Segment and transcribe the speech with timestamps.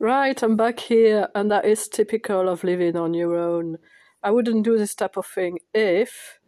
[0.00, 3.78] Right, I'm back here, and that is typical of living on your own.
[4.22, 6.38] I wouldn't do this type of thing if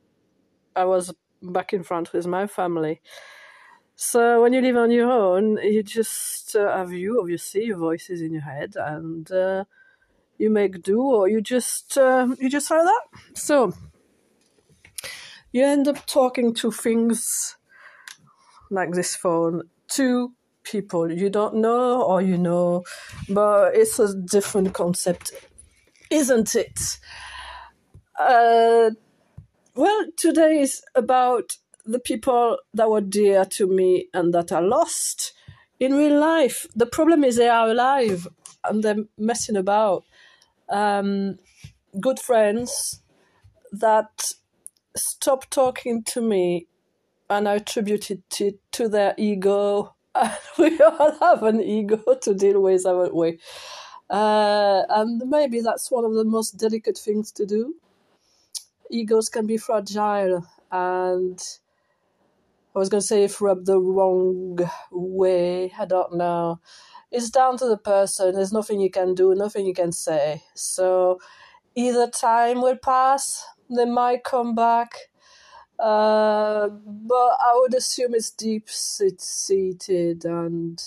[0.76, 1.12] I was
[1.42, 3.00] back in France with my family.
[3.96, 8.22] So when you live on your own, you just uh, have you, obviously, your voices
[8.22, 9.64] in your head, and uh,
[10.38, 13.02] you make do, or you just uh, you just like that.
[13.34, 13.72] So
[15.50, 17.56] you end up talking to things
[18.70, 22.84] like this phone to people you don't know or you know,
[23.28, 25.32] but it's a different concept,
[26.10, 26.98] isn't it?
[28.18, 28.90] Uh,
[29.74, 35.32] well, today is about the people that were dear to me and that are lost
[35.78, 36.66] in real life.
[36.76, 38.28] The problem is they are alive
[38.64, 40.04] and they're messing about.
[40.68, 41.38] Um,
[42.00, 43.00] good friends
[43.72, 44.32] that
[44.96, 46.66] stopped talking to me
[47.28, 49.94] and I attributed it to their ego.
[50.58, 53.38] we all have an ego to deal with, haven't we?
[54.10, 57.74] Uh, and maybe that's one of the most delicate things to do.
[58.90, 61.40] Egos can be fragile, and
[62.74, 64.58] I was going to say if rubbed the wrong
[64.90, 66.60] way, I don't know.
[67.10, 68.34] It's down to the person.
[68.34, 70.42] There's nothing you can do, nothing you can say.
[70.54, 71.20] So
[71.74, 74.94] either time will pass, they might come back,
[75.80, 80.80] uh, but I would assume it's deep seated and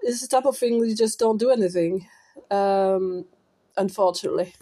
[0.00, 2.06] it's the type of thing you just don't do anything,
[2.50, 3.26] um,
[3.76, 4.54] unfortunately.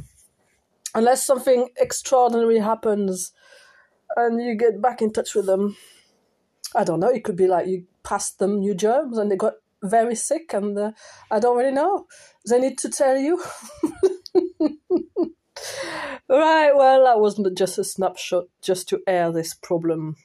[0.94, 3.32] Unless something extraordinary happens
[4.16, 5.76] and you get back in touch with them.
[6.74, 9.54] I don't know, it could be like you passed them new germs and they got
[9.82, 10.92] very sick and uh,
[11.30, 12.06] I don't really know.
[12.48, 13.42] They need to tell you.
[16.38, 20.16] right, well, that wasn't just a snapshot just to air this problem.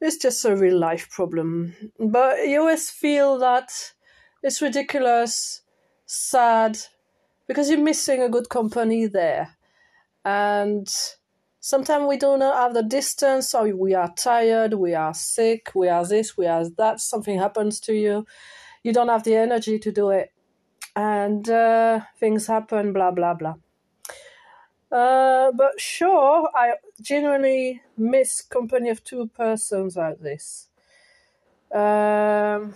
[0.00, 1.74] It's just a real life problem.
[1.98, 3.92] But you always feel that
[4.42, 5.62] it's ridiculous,
[6.06, 6.78] sad,
[7.46, 9.56] because you're missing a good company there.
[10.24, 10.88] And
[11.60, 15.88] sometimes we do not have the distance, or we are tired, we are sick, we
[15.88, 18.26] are this, we are that, something happens to you.
[18.84, 20.32] You don't have the energy to do it.
[20.94, 23.54] And uh, things happen, blah, blah, blah.
[24.90, 30.68] Uh, but sure, I genuinely miss company of two persons like this.
[31.74, 32.74] Um,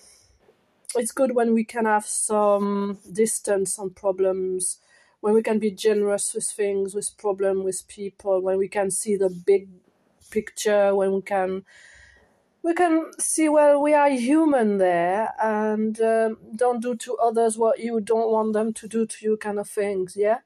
[0.94, 4.78] it's good when we can have some distance on problems,
[5.20, 9.16] when we can be generous with things, with problem, with people, when we can see
[9.16, 9.68] the big
[10.30, 11.64] picture, when we can
[12.62, 17.80] we can see well we are human there and um, don't do to others what
[17.80, 20.38] you don't want them to do to you kind of things yeah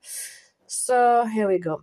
[0.66, 1.82] so here we go